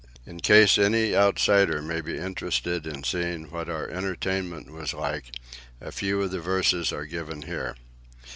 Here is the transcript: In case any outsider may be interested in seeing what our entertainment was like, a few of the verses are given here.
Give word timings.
In 0.25 0.39
case 0.39 0.79
any 0.79 1.15
outsider 1.15 1.79
may 1.79 2.01
be 2.01 2.17
interested 2.17 2.87
in 2.87 3.03
seeing 3.03 3.51
what 3.51 3.69
our 3.69 3.87
entertainment 3.87 4.71
was 4.71 4.95
like, 4.95 5.25
a 5.79 5.91
few 5.91 6.23
of 6.23 6.31
the 6.31 6.39
verses 6.41 6.91
are 6.91 7.05
given 7.05 7.43
here. 7.43 7.75